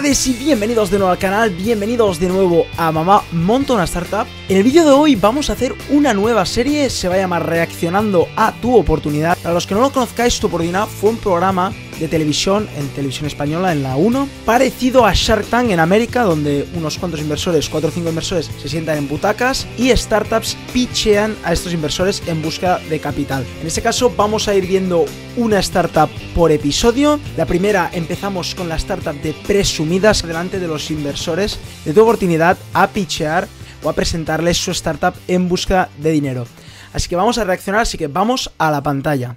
tardes 0.00 0.26
y 0.28 0.32
bienvenidos 0.32 0.90
de 0.90 0.96
nuevo 0.96 1.12
al 1.12 1.18
canal, 1.18 1.50
bienvenidos 1.50 2.18
de 2.18 2.28
nuevo 2.28 2.64
a 2.78 2.90
Mamá 2.90 3.22
Monta 3.32 3.74
una 3.74 3.84
Startup. 3.84 4.26
En 4.48 4.56
el 4.56 4.62
vídeo 4.62 4.82
de 4.86 4.92
hoy 4.92 5.14
vamos 5.14 5.50
a 5.50 5.52
hacer 5.52 5.74
una 5.90 6.14
nueva 6.14 6.46
serie, 6.46 6.88
se 6.88 7.06
va 7.06 7.16
a 7.16 7.18
llamar 7.18 7.46
Reaccionando 7.46 8.26
a 8.34 8.50
tu 8.62 8.74
oportunidad. 8.74 9.36
Para 9.42 9.52
los 9.52 9.66
que 9.66 9.74
no 9.74 9.82
lo 9.82 9.92
conozcáis, 9.92 10.40
Tu 10.40 10.46
Oportunidad 10.46 10.86
fue 10.86 11.10
un 11.10 11.18
programa 11.18 11.74
de 12.00 12.08
televisión 12.08 12.68
en 12.76 12.88
televisión 12.88 13.26
española 13.26 13.72
en 13.72 13.82
la 13.82 13.96
1, 13.96 14.28
parecido 14.44 15.06
a 15.06 15.12
Shark 15.14 15.46
Tank 15.46 15.70
en 15.70 15.78
América, 15.78 16.22
donde 16.22 16.66
unos 16.74 16.98
cuantos 16.98 17.20
inversores, 17.20 17.68
4 17.68 17.88
o 17.88 17.92
5 17.92 18.08
inversores, 18.08 18.50
se 18.60 18.68
sientan 18.68 18.98
en 18.98 19.08
butacas 19.08 19.66
y 19.78 19.90
startups 19.90 20.56
pitchean 20.72 21.36
a 21.44 21.52
estos 21.52 21.72
inversores 21.72 22.22
en 22.26 22.42
busca 22.42 22.78
de 22.78 22.98
capital. 22.98 23.44
En 23.60 23.66
este 23.66 23.82
caso 23.82 24.12
vamos 24.16 24.48
a 24.48 24.54
ir 24.54 24.66
viendo 24.66 25.04
una 25.36 25.60
startup 25.60 26.10
por 26.34 26.50
episodio. 26.50 27.20
La 27.36 27.46
primera 27.46 27.90
empezamos 27.92 28.54
con 28.54 28.68
la 28.68 28.76
startup 28.76 29.20
de 29.22 29.34
presumidas 29.46 30.26
delante 30.26 30.58
de 30.58 30.68
los 30.68 30.90
inversores 30.90 31.58
de 31.84 31.92
tu 31.92 32.02
oportunidad 32.02 32.56
a 32.72 32.88
pitchear 32.88 33.46
o 33.82 33.90
a 33.90 33.92
presentarles 33.92 34.56
su 34.56 34.70
startup 34.72 35.14
en 35.28 35.48
busca 35.48 35.88
de 35.98 36.10
dinero. 36.10 36.46
Así 36.92 37.08
que 37.08 37.16
vamos 37.16 37.38
a 37.38 37.44
reaccionar, 37.44 37.82
así 37.82 37.96
que 37.96 38.08
vamos 38.08 38.50
a 38.58 38.70
la 38.70 38.82
pantalla. 38.82 39.36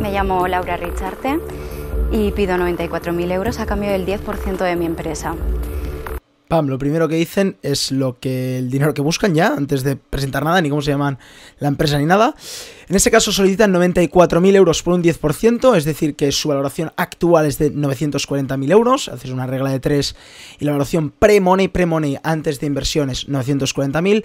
Me 0.00 0.12
llamo 0.12 0.48
Laura 0.48 0.76
Richarte 0.76 1.38
y 2.10 2.32
pido 2.32 2.56
94.000 2.56 3.32
euros 3.32 3.60
a 3.60 3.66
cambio 3.66 3.90
del 3.90 4.06
10% 4.06 4.56
de 4.56 4.76
mi 4.76 4.86
empresa. 4.86 5.36
Pam, 6.48 6.66
lo 6.66 6.78
primero 6.78 7.06
que 7.06 7.14
dicen 7.14 7.58
es 7.62 7.92
lo 7.92 8.18
que 8.18 8.58
el 8.58 8.70
dinero 8.70 8.92
que 8.92 9.02
buscan 9.02 9.36
ya, 9.36 9.54
antes 9.54 9.84
de 9.84 9.94
presentar 9.94 10.42
nada, 10.42 10.60
ni 10.60 10.68
cómo 10.68 10.82
se 10.82 10.90
llaman 10.90 11.16
la 11.60 11.68
empresa 11.68 11.96
ni 11.96 12.06
nada. 12.06 12.34
En 12.88 12.96
este 12.96 13.12
caso 13.12 13.30
solicitan 13.30 13.72
94.000 13.72 14.56
euros 14.56 14.82
por 14.82 14.94
un 14.94 15.02
10%, 15.04 15.76
es 15.76 15.84
decir, 15.84 16.16
que 16.16 16.32
su 16.32 16.48
valoración 16.48 16.90
actual 16.96 17.46
es 17.46 17.58
de 17.58 17.72
940.000 17.72 18.72
euros, 18.72 19.08
haces 19.08 19.30
una 19.30 19.46
regla 19.46 19.70
de 19.70 19.78
3 19.78 20.16
y 20.58 20.64
la 20.64 20.72
valoración 20.72 21.10
pre-money, 21.10 21.68
pre-money 21.68 22.18
antes 22.24 22.58
de 22.58 22.66
inversión 22.66 23.10
es 23.10 23.28
940.000. 23.28 24.24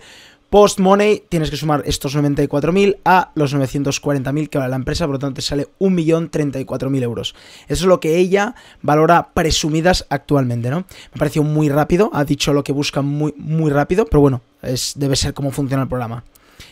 Post 0.55 0.79
Money 0.79 1.21
tienes 1.27 1.49
que 1.51 1.57
sumar 1.57 1.83
estos 1.85 2.15
94.000 2.15 2.99
a 3.03 3.31
los 3.35 3.53
940.000 3.53 4.47
que 4.47 4.57
vale 4.57 4.69
la 4.69 4.77
empresa, 4.77 5.03
por 5.03 5.15
lo 5.15 5.19
tanto 5.19 5.35
te 5.35 5.41
sale 5.41 5.67
1.034.000 5.81 7.03
euros. 7.03 7.35
Eso 7.67 7.83
es 7.83 7.87
lo 7.89 7.99
que 7.99 8.15
ella 8.15 8.55
valora 8.81 9.31
presumidas 9.33 10.05
actualmente, 10.09 10.69
¿no? 10.69 10.85
Me 11.13 11.19
pareció 11.19 11.43
muy 11.43 11.67
rápido, 11.67 12.09
ha 12.13 12.23
dicho 12.23 12.53
lo 12.53 12.63
que 12.63 12.71
busca 12.71 13.01
muy, 13.01 13.33
muy 13.35 13.69
rápido, 13.69 14.05
pero 14.05 14.21
bueno, 14.21 14.39
es, 14.61 14.93
debe 14.95 15.17
ser 15.17 15.33
cómo 15.33 15.51
funciona 15.51 15.83
el 15.83 15.89
programa. 15.89 16.23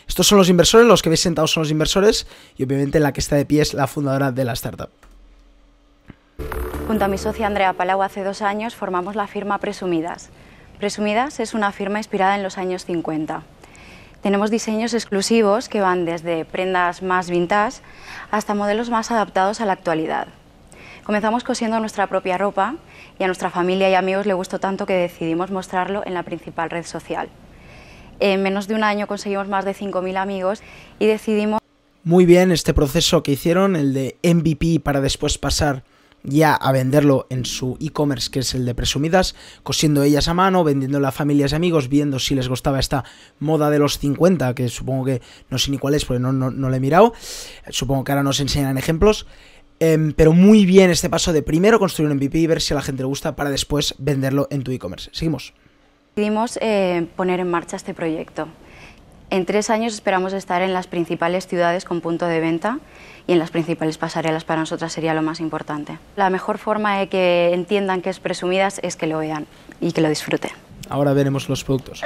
Estos 0.08 0.28
son 0.28 0.38
los 0.38 0.48
inversores, 0.48 0.86
los 0.86 1.02
que 1.02 1.10
veis 1.10 1.20
sentados 1.20 1.52
son 1.52 1.64
los 1.64 1.70
inversores 1.70 2.26
y 2.56 2.64
obviamente 2.64 3.00
la 3.00 3.12
que 3.12 3.20
está 3.20 3.36
de 3.36 3.44
pie 3.44 3.60
es 3.60 3.74
la 3.74 3.86
fundadora 3.86 4.32
de 4.32 4.46
la 4.46 4.54
startup. 4.54 4.88
Junto 6.86 7.04
a 7.04 7.08
mi 7.08 7.18
socia 7.18 7.46
Andrea 7.46 7.74
Palau 7.74 8.00
hace 8.00 8.24
dos 8.24 8.40
años 8.40 8.74
formamos 8.74 9.14
la 9.14 9.26
firma 9.26 9.58
Presumidas. 9.58 10.30
Presumidas 10.78 11.38
es 11.38 11.52
una 11.52 11.70
firma 11.70 11.98
inspirada 11.98 12.34
en 12.34 12.42
los 12.42 12.56
años 12.56 12.86
50. 12.86 13.42
Tenemos 14.24 14.50
diseños 14.50 14.94
exclusivos 14.94 15.68
que 15.68 15.82
van 15.82 16.06
desde 16.06 16.46
prendas 16.46 17.02
más 17.02 17.28
vintage 17.28 17.82
hasta 18.30 18.54
modelos 18.54 18.88
más 18.88 19.10
adaptados 19.10 19.60
a 19.60 19.66
la 19.66 19.74
actualidad. 19.74 20.28
Comenzamos 21.04 21.44
cosiendo 21.44 21.78
nuestra 21.78 22.06
propia 22.06 22.38
ropa 22.38 22.76
y 23.18 23.24
a 23.24 23.26
nuestra 23.26 23.50
familia 23.50 23.90
y 23.90 23.94
amigos 23.94 24.24
le 24.24 24.32
gustó 24.32 24.58
tanto 24.58 24.86
que 24.86 24.94
decidimos 24.94 25.50
mostrarlo 25.50 26.02
en 26.06 26.14
la 26.14 26.22
principal 26.22 26.70
red 26.70 26.86
social. 26.86 27.28
En 28.18 28.42
menos 28.42 28.66
de 28.66 28.74
un 28.74 28.82
año 28.82 29.06
conseguimos 29.06 29.46
más 29.48 29.66
de 29.66 29.74
5.000 29.74 30.16
amigos 30.16 30.62
y 30.98 31.04
decidimos... 31.04 31.60
Muy 32.02 32.24
bien 32.24 32.50
este 32.50 32.72
proceso 32.72 33.22
que 33.22 33.32
hicieron, 33.32 33.76
el 33.76 33.92
de 33.92 34.16
MVP 34.22 34.80
para 34.80 35.02
después 35.02 35.36
pasar 35.36 35.82
ya 36.24 36.54
a 36.54 36.72
venderlo 36.72 37.26
en 37.30 37.44
su 37.44 37.76
e-commerce, 37.80 38.30
que 38.30 38.40
es 38.40 38.54
el 38.54 38.64
de 38.64 38.74
presumidas, 38.74 39.36
cosiendo 39.62 40.02
ellas 40.02 40.26
a 40.28 40.34
mano, 40.34 40.64
vendiéndolo 40.64 41.06
a 41.06 41.12
familias 41.12 41.52
y 41.52 41.54
amigos, 41.54 41.88
viendo 41.88 42.18
si 42.18 42.34
les 42.34 42.48
gustaba 42.48 42.80
esta 42.80 43.04
moda 43.38 43.70
de 43.70 43.78
los 43.78 43.98
50, 43.98 44.54
que 44.54 44.68
supongo 44.68 45.04
que 45.04 45.22
no 45.50 45.58
sé 45.58 45.70
ni 45.70 45.78
cuál 45.78 45.94
es, 45.94 46.04
porque 46.04 46.20
no, 46.20 46.32
no, 46.32 46.50
no 46.50 46.68
lo 46.68 46.74
he 46.74 46.80
mirado. 46.80 47.12
Supongo 47.68 48.04
que 48.04 48.12
ahora 48.12 48.22
nos 48.22 48.40
enseñan 48.40 48.78
ejemplos. 48.78 49.26
Em, 49.80 50.12
pero 50.12 50.32
muy 50.32 50.66
bien 50.66 50.90
este 50.90 51.10
paso 51.10 51.32
de 51.32 51.42
primero 51.42 51.78
construir 51.78 52.10
un 52.10 52.16
MVP 52.16 52.38
y 52.38 52.46
ver 52.46 52.60
si 52.60 52.72
a 52.72 52.76
la 52.76 52.82
gente 52.82 53.02
le 53.02 53.06
gusta 53.06 53.36
para 53.36 53.50
después 53.50 53.94
venderlo 53.98 54.46
en 54.50 54.62
tu 54.62 54.70
e-commerce. 54.70 55.10
Seguimos. 55.12 55.52
Decidimos 56.14 56.58
eh, 56.62 57.08
poner 57.16 57.40
en 57.40 57.50
marcha 57.50 57.76
este 57.76 57.92
proyecto. 57.92 58.46
En 59.30 59.46
tres 59.46 59.70
años 59.70 59.94
esperamos 59.94 60.32
estar 60.32 60.62
en 60.62 60.72
las 60.72 60.86
principales 60.86 61.46
ciudades 61.46 61.84
con 61.84 62.00
punto 62.00 62.26
de 62.26 62.40
venta 62.40 62.78
y 63.26 63.32
en 63.32 63.38
las 63.38 63.50
principales 63.50 63.98
pasarelas 63.98 64.44
para 64.44 64.60
nosotras 64.60 64.92
sería 64.92 65.14
lo 65.14 65.22
más 65.22 65.40
importante. 65.40 65.98
La 66.16 66.30
mejor 66.30 66.58
forma 66.58 66.98
de 66.98 67.08
que 67.08 67.52
entiendan 67.52 68.02
que 68.02 68.10
es 68.10 68.20
presumidas 68.20 68.80
es 68.82 68.96
que 68.96 69.06
lo 69.06 69.18
vean 69.18 69.46
y 69.80 69.92
que 69.92 70.00
lo 70.00 70.08
disfruten. 70.08 70.52
Ahora 70.88 71.14
veremos 71.14 71.48
los 71.48 71.64
productos. 71.64 72.02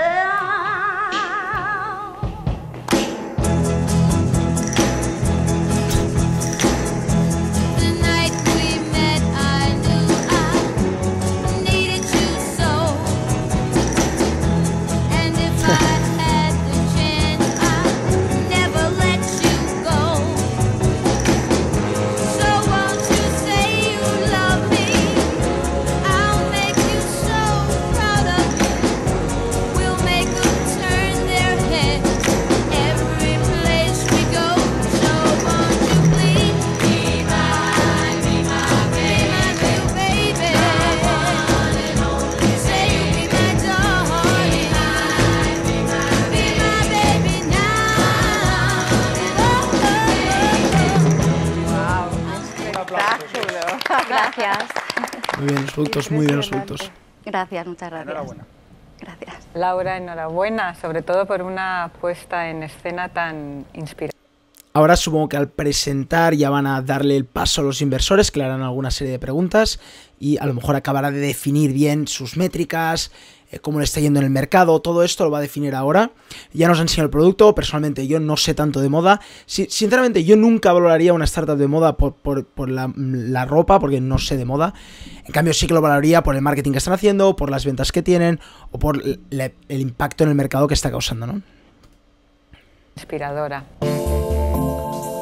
Productos, 55.79 56.11
muy 56.11 56.27
bien 56.27 56.39
los 56.39 56.49
productos. 56.49 56.91
Gracias, 57.25 57.65
muchas 57.65 57.91
gracias. 57.91 58.09
Enhorabuena. 58.09 58.47
Gracias. 58.99 59.37
Laura, 59.55 59.97
enhorabuena, 59.97 60.75
sobre 60.75 61.03
todo 61.03 61.25
por 61.25 61.41
una 61.41 61.93
puesta 62.01 62.51
en 62.51 62.65
escena 62.65 63.11
tan 63.11 63.65
inspiradora. 63.75 64.19
Ahora 64.73 64.97
supongo 64.97 65.29
que 65.29 65.37
al 65.37 65.49
presentar 65.49 66.35
ya 66.35 66.51
van 66.51 66.67
a 66.67 66.83
darle 66.83 67.17
el 67.17 67.27
paso 67.27 67.61
a 67.61 67.65
los 67.65 67.81
inversores, 67.81 68.33
que 68.33 68.41
le 68.41 68.47
harán 68.47 68.63
alguna 68.63 68.91
serie 68.91 69.13
de 69.13 69.21
preguntas 69.21 69.79
y 70.19 70.37
a 70.39 70.47
lo 70.47 70.55
mejor 70.55 70.75
acabará 70.75 71.13
de 71.13 71.21
definir 71.21 71.73
bien 71.73 72.09
sus 72.09 72.37
métricas, 72.37 73.13
cómo 73.61 73.79
le 73.79 73.85
está 73.85 74.01
yendo 74.01 74.21
en 74.21 74.27
el 74.27 74.31
mercado, 74.31 74.81
todo 74.81 75.03
esto 75.03 75.25
lo 75.25 75.31
va 75.31 75.39
a 75.39 75.41
definir 75.41 75.75
ahora. 75.75 76.11
Ya 76.53 76.69
nos 76.69 76.79
ha 76.79 76.83
enseñado 76.83 77.07
el 77.07 77.11
producto, 77.11 77.55
personalmente 77.55 78.07
yo 78.07 78.21
no 78.21 78.37
sé 78.37 78.55
tanto 78.55 78.81
de 78.81 78.89
moda. 78.89 79.21
sinceramente 79.47 80.25
yo 80.25 80.37
nunca 80.37 80.73
valoraría 80.73 81.13
una 81.13 81.25
startup 81.25 81.57
de 81.57 81.67
moda 81.67 81.97
por, 81.97 82.69
la, 82.69 83.45
ropa, 83.47 83.81
porque 83.81 84.01
no 84.01 84.19
sé 84.19 84.37
de 84.37 84.45
moda. 84.45 84.75
En 85.25 85.33
cambio 85.33 85.55
sí 85.55 85.67
que 85.67 85.75
lo 85.75 85.81
valoraría 85.81 86.23
por 86.23 86.37
el 86.37 86.43
marketing 86.43 86.73
que 86.73 86.79
están 86.79 86.95
haciendo, 86.95 87.37
por 87.37 87.51
las 87.51 87.65
ventas 87.65 87.93
que 87.93 88.03
tienen 88.03 88.41
o 88.71 88.79
por 88.79 89.03
el 89.03 89.81
impacto 89.81 90.25
en 90.25 90.31
el 90.31 90.37
mercado 90.37 90.69
que 90.69 90.75
está 90.75 90.91
causando, 90.91 91.27
¿no? 91.27 91.43
Inspiradora. 92.97 93.65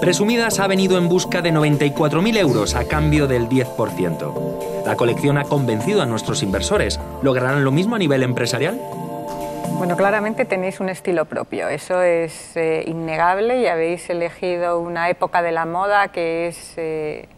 Presumidas 0.01 0.61
ha 0.61 0.67
venido 0.67 0.99
en 0.99 1.09
busca 1.09 1.43
de 1.43 1.53
94.000 1.53 2.37
euros 2.37 2.75
a 2.75 2.87
cambio 2.87 3.27
del 3.27 3.49
10%. 3.49 4.76
La 4.87 4.95
colección 4.95 5.37
ha 5.37 5.43
convencido 5.43 6.01
a 6.01 6.07
nuestros 6.07 6.45
inversores. 6.45 7.01
¿Lograrán 7.21 7.65
lo 7.65 7.73
mismo 7.73 7.97
a 7.97 7.99
nivel 7.99 8.23
empresarial? 8.23 8.81
Bueno, 9.79 9.97
claramente 9.97 10.45
tenéis 10.45 10.79
un 10.79 10.89
estilo 10.89 11.25
propio, 11.25 11.69
eso 11.69 12.01
es 12.01 12.57
eh, 12.57 12.85
innegable 12.87 13.61
y 13.61 13.67
habéis 13.67 14.09
elegido 14.09 14.79
una 14.79 15.11
época 15.11 15.43
de 15.43 15.51
la 15.51 15.67
moda 15.67 16.09
que 16.09 16.47
es 16.47 16.75
eh, 16.77 17.29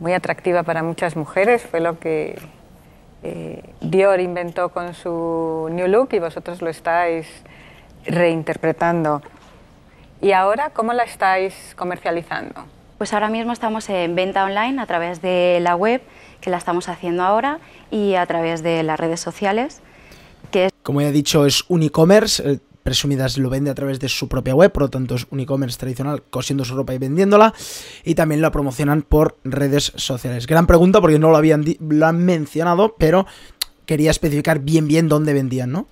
muy 0.00 0.12
atractiva 0.12 0.64
para 0.64 0.82
muchas 0.82 1.16
mujeres, 1.16 1.62
fue 1.62 1.80
lo 1.80 1.98
que 1.98 2.38
eh, 3.22 3.62
Dior 3.80 4.20
inventó 4.20 4.68
con 4.68 4.92
su 4.92 5.68
New 5.72 5.88
Look 5.88 6.10
y 6.12 6.18
vosotros 6.18 6.60
lo 6.60 6.68
estáis 6.68 7.26
reinterpretando. 8.04 9.22
¿Y 10.20 10.32
ahora 10.32 10.70
cómo 10.70 10.92
la 10.92 11.04
estáis 11.04 11.74
comercializando? 11.74 12.64
Pues 13.02 13.12
ahora 13.14 13.30
mismo 13.30 13.52
estamos 13.52 13.88
en 13.90 14.14
venta 14.14 14.44
online 14.44 14.80
a 14.80 14.86
través 14.86 15.20
de 15.20 15.58
la 15.60 15.74
web, 15.74 16.02
que 16.40 16.50
la 16.50 16.56
estamos 16.56 16.88
haciendo 16.88 17.24
ahora, 17.24 17.58
y 17.90 18.14
a 18.14 18.24
través 18.26 18.62
de 18.62 18.84
las 18.84 19.00
redes 19.00 19.18
sociales. 19.18 19.80
Que 20.52 20.70
Como 20.84 21.00
ya 21.00 21.08
he 21.08 21.10
dicho, 21.10 21.44
es 21.44 21.64
un 21.66 21.82
e-commerce. 21.82 22.60
Presumidas 22.84 23.38
lo 23.38 23.50
vende 23.50 23.72
a 23.72 23.74
través 23.74 23.98
de 23.98 24.08
su 24.08 24.28
propia 24.28 24.54
web, 24.54 24.70
por 24.70 24.84
lo 24.84 24.88
tanto 24.88 25.16
es 25.16 25.26
un 25.30 25.40
e-commerce 25.40 25.80
tradicional 25.80 26.22
cosiendo 26.30 26.64
su 26.64 26.76
ropa 26.76 26.94
y 26.94 26.98
vendiéndola. 26.98 27.52
Y 28.04 28.14
también 28.14 28.40
la 28.40 28.52
promocionan 28.52 29.02
por 29.02 29.36
redes 29.42 29.90
sociales. 29.96 30.46
Gran 30.46 30.68
pregunta 30.68 31.00
porque 31.00 31.18
no 31.18 31.30
lo 31.30 31.36
habían 31.36 31.64
lo 31.80 32.06
han 32.06 32.24
mencionado, 32.24 32.94
pero 32.98 33.26
quería 33.84 34.12
especificar 34.12 34.60
bien 34.60 34.86
bien 34.86 35.08
dónde 35.08 35.32
vendían, 35.32 35.72
¿no? 35.72 35.88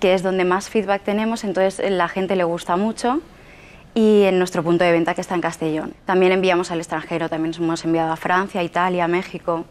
Que 0.00 0.14
es 0.14 0.24
donde 0.24 0.44
más 0.44 0.68
feedback 0.68 1.04
tenemos, 1.04 1.44
entonces 1.44 1.88
la 1.88 2.08
gente 2.08 2.34
le 2.34 2.42
gusta 2.42 2.74
mucho 2.76 3.20
y 3.94 4.22
en 4.22 4.38
nuestro 4.38 4.62
punto 4.62 4.84
de 4.84 4.92
venta 4.92 5.14
que 5.14 5.20
está 5.20 5.34
en 5.34 5.40
Castellón. 5.40 5.94
También 6.04 6.32
enviamos 6.32 6.70
al 6.70 6.78
extranjero, 6.78 7.28
también 7.28 7.54
hemos 7.54 7.84
enviado 7.84 8.12
a 8.12 8.16
Francia, 8.16 8.62
Italia, 8.62 9.06
México. 9.08 9.64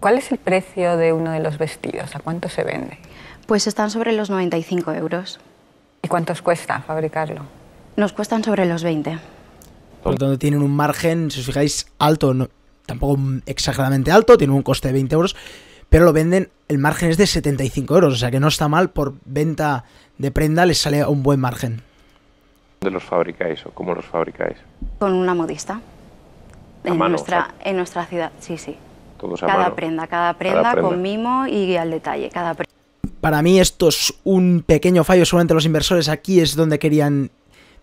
¿Cuál 0.00 0.18
es 0.18 0.30
el 0.32 0.38
precio 0.38 0.96
de 0.96 1.12
uno 1.12 1.30
de 1.30 1.40
los 1.40 1.58
vestidos? 1.58 2.14
¿A 2.16 2.20
cuánto 2.20 2.48
se 2.48 2.64
vende? 2.64 2.98
Pues 3.46 3.66
están 3.66 3.90
sobre 3.90 4.12
los 4.12 4.30
95 4.30 4.92
euros. 4.94 5.40
¿Y 6.02 6.08
cuántos 6.08 6.42
cuesta 6.42 6.80
fabricarlo? 6.80 7.42
Nos 7.96 8.12
cuestan 8.12 8.44
sobre 8.44 8.66
los 8.66 8.82
20. 8.82 9.18
Por 10.02 10.12
lo 10.12 10.18
tanto, 10.18 10.38
tienen 10.38 10.62
un 10.62 10.70
margen, 10.70 11.30
si 11.30 11.40
os 11.40 11.46
fijáis, 11.46 11.86
alto, 11.98 12.34
no, 12.34 12.48
tampoco 12.86 13.20
exageradamente 13.46 14.12
alto, 14.12 14.36
tienen 14.38 14.56
un 14.56 14.62
coste 14.62 14.88
de 14.88 14.94
20 14.94 15.14
euros, 15.14 15.36
pero 15.88 16.04
lo 16.04 16.12
venden, 16.12 16.50
el 16.68 16.78
margen 16.78 17.10
es 17.10 17.16
de 17.16 17.26
75 17.26 17.94
euros, 17.94 18.14
o 18.14 18.16
sea 18.16 18.30
que 18.30 18.40
no 18.40 18.48
está 18.48 18.68
mal, 18.68 18.90
por 18.90 19.14
venta 19.24 19.84
de 20.18 20.30
prenda 20.30 20.66
les 20.66 20.78
sale 20.78 21.00
a 21.00 21.08
un 21.08 21.22
buen 21.22 21.40
margen. 21.40 21.82
¿Dónde 22.80 22.92
los 22.94 23.04
fabricáis 23.04 23.64
o 23.66 23.70
cómo 23.70 23.94
los 23.94 24.04
fabricáis? 24.04 24.56
Con 24.98 25.12
una 25.12 25.34
modista. 25.34 25.80
A 26.84 26.88
en, 26.88 26.96
mano, 26.96 27.10
nuestra, 27.10 27.40
o 27.40 27.44
sea. 27.44 27.70
en 27.70 27.76
nuestra 27.76 28.06
ciudad, 28.06 28.32
sí, 28.40 28.56
sí. 28.56 28.76
Todos 29.18 29.42
a 29.42 29.46
Cada 29.46 29.62
mano. 29.64 29.74
prenda, 29.74 30.06
cada 30.06 30.34
prenda, 30.34 30.72
prenda. 30.72 30.88
con 30.88 31.02
mimo 31.02 31.46
y 31.46 31.76
al 31.76 31.90
detalle. 31.90 32.30
Cada 32.30 32.54
prenda. 32.54 32.72
Para 33.20 33.42
mí 33.42 33.58
esto 33.58 33.88
es 33.88 34.14
un 34.22 34.62
pequeño 34.64 35.02
fallo, 35.02 35.24
seguramente 35.26 35.54
los 35.54 35.64
inversores 35.66 36.08
aquí 36.08 36.40
es 36.40 36.54
donde 36.54 36.78
querían 36.78 37.30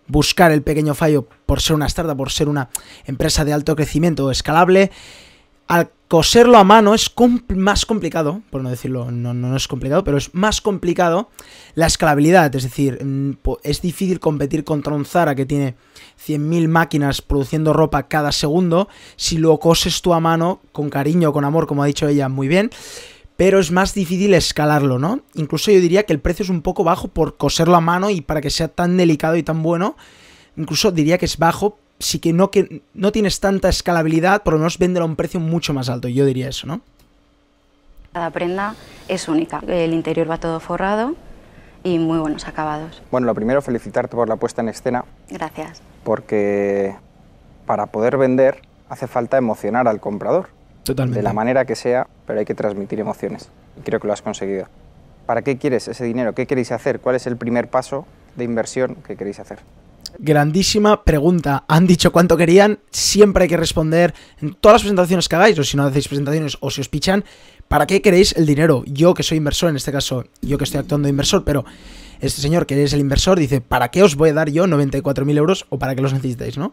buscar 0.08 0.50
el 0.50 0.62
pequeño 0.62 0.94
fallo 0.94 1.26
por 1.44 1.60
ser 1.60 1.76
una 1.76 1.86
startup, 1.86 2.16
por 2.16 2.30
ser 2.30 2.48
una 2.48 2.70
empresa 3.04 3.44
de 3.44 3.52
alto 3.52 3.76
crecimiento 3.76 4.30
escalable. 4.30 4.90
Al 5.68 5.90
coserlo 6.08 6.58
a 6.58 6.64
mano 6.64 6.94
es 6.94 7.12
más 7.48 7.84
complicado, 7.84 8.42
por 8.50 8.62
no 8.62 8.70
decirlo, 8.70 9.10
no, 9.10 9.34
no 9.34 9.56
es 9.56 9.66
complicado, 9.66 10.04
pero 10.04 10.16
es 10.16 10.34
más 10.34 10.60
complicado 10.60 11.30
la 11.74 11.86
escalabilidad. 11.86 12.54
Es 12.54 12.62
decir, 12.62 13.04
mm, 13.04 13.32
es 13.62 13.82
difícil 13.82 14.20
competir 14.20 14.64
contra 14.64 14.94
un 14.94 15.04
Zara 15.04 15.34
que 15.34 15.46
tiene 15.46 15.74
100.000 16.16 16.68
máquinas 16.68 17.22
produciendo 17.22 17.72
ropa 17.72 18.08
cada 18.08 18.32
segundo. 18.32 18.88
Si 19.16 19.38
lo 19.38 19.58
coses 19.58 20.00
tú 20.02 20.14
a 20.14 20.20
mano, 20.20 20.60
con 20.72 20.90
cariño, 20.90 21.32
con 21.32 21.44
amor, 21.44 21.66
como 21.66 21.82
ha 21.82 21.86
dicho 21.86 22.06
ella 22.08 22.28
muy 22.28 22.48
bien, 22.48 22.70
pero 23.36 23.58
es 23.58 23.70
más 23.70 23.92
difícil 23.92 24.32
escalarlo, 24.34 24.98
¿no? 24.98 25.20
Incluso 25.34 25.70
yo 25.70 25.80
diría 25.80 26.04
que 26.04 26.12
el 26.12 26.20
precio 26.20 26.42
es 26.42 26.48
un 26.48 26.62
poco 26.62 26.84
bajo 26.84 27.08
por 27.08 27.36
coserlo 27.36 27.76
a 27.76 27.80
mano 27.80 28.10
y 28.10 28.20
para 28.20 28.40
que 28.40 28.50
sea 28.50 28.68
tan 28.68 28.96
delicado 28.96 29.36
y 29.36 29.42
tan 29.42 29.62
bueno. 29.62 29.96
Incluso 30.56 30.90
diría 30.90 31.18
que 31.18 31.26
es 31.26 31.36
bajo, 31.36 31.78
sí 31.98 32.18
que 32.18 32.32
no, 32.32 32.50
que 32.50 32.82
no 32.94 33.12
tienes 33.12 33.40
tanta 33.40 33.68
escalabilidad, 33.68 34.42
por 34.42 34.54
lo 34.54 34.58
menos 34.60 34.78
véndelo 34.78 35.04
a 35.04 35.08
un 35.08 35.16
precio 35.16 35.40
mucho 35.40 35.72
más 35.72 35.88
alto, 35.88 36.08
yo 36.08 36.24
diría 36.26 36.48
eso, 36.48 36.66
¿no? 36.66 36.80
Cada 38.12 38.30
prenda 38.30 38.74
es 39.08 39.28
única. 39.28 39.60
El 39.66 39.92
interior 39.92 40.30
va 40.30 40.38
todo 40.38 40.58
forrado 40.60 41.14
y 41.84 41.98
muy 41.98 42.18
buenos 42.18 42.46
acabados. 42.48 43.02
Bueno, 43.10 43.26
lo 43.26 43.34
primero, 43.34 43.60
felicitarte 43.62 44.16
por 44.16 44.28
la 44.28 44.36
puesta 44.36 44.62
en 44.62 44.68
escena, 44.70 45.04
Gracias. 45.28 45.82
porque 46.04 46.94
para 47.66 47.86
poder 47.86 48.16
vender 48.16 48.62
hace 48.88 49.06
falta 49.06 49.36
emocionar 49.36 49.86
al 49.88 50.00
comprador, 50.00 50.48
Totalmente. 50.84 51.18
de 51.18 51.22
la 51.24 51.32
manera 51.32 51.64
que 51.64 51.74
sea, 51.74 52.06
pero 52.26 52.38
hay 52.38 52.44
que 52.44 52.54
transmitir 52.54 53.00
emociones. 53.00 53.50
Y 53.76 53.80
creo 53.82 54.00
que 54.00 54.06
lo 54.06 54.12
has 54.12 54.22
conseguido. 54.22 54.66
¿Para 55.26 55.42
qué 55.42 55.58
quieres 55.58 55.88
ese 55.88 56.04
dinero? 56.04 56.34
¿Qué 56.34 56.46
queréis 56.46 56.70
hacer? 56.72 57.00
¿Cuál 57.00 57.16
es 57.16 57.26
el 57.26 57.36
primer 57.36 57.68
paso 57.68 58.06
de 58.36 58.44
inversión 58.44 58.94
que 59.06 59.16
queréis 59.16 59.40
hacer? 59.40 59.58
Grandísima 60.18 61.04
pregunta. 61.04 61.64
Han 61.68 61.86
dicho 61.86 62.12
cuánto 62.12 62.36
querían. 62.36 62.78
Siempre 62.90 63.44
hay 63.44 63.48
que 63.48 63.56
responder 63.56 64.14
en 64.40 64.54
todas 64.54 64.76
las 64.76 64.82
presentaciones 64.82 65.28
que 65.28 65.36
hagáis, 65.36 65.58
o 65.58 65.64
si 65.64 65.76
no 65.76 65.84
hacéis 65.84 66.08
presentaciones 66.08 66.56
o 66.60 66.70
si 66.70 66.80
os 66.80 66.88
pichan, 66.88 67.24
¿para 67.68 67.86
qué 67.86 68.00
queréis 68.02 68.36
el 68.36 68.46
dinero? 68.46 68.82
Yo 68.86 69.14
que 69.14 69.22
soy 69.22 69.38
inversor, 69.38 69.70
en 69.70 69.76
este 69.76 69.92
caso, 69.92 70.24
yo 70.42 70.58
que 70.58 70.64
estoy 70.64 70.80
actuando 70.80 71.06
de 71.06 71.10
inversor, 71.10 71.44
pero 71.44 71.64
este 72.20 72.40
señor 72.40 72.66
que 72.66 72.82
es 72.82 72.92
el 72.92 73.00
inversor 73.00 73.38
dice, 73.38 73.60
¿para 73.60 73.90
qué 73.90 74.02
os 74.02 74.16
voy 74.16 74.30
a 74.30 74.34
dar 74.34 74.50
yo 74.50 74.66
94.000 74.66 75.36
euros 75.36 75.66
o 75.68 75.78
para 75.78 75.94
qué 75.94 76.02
los 76.02 76.12
necesitáis, 76.12 76.56
no? 76.56 76.72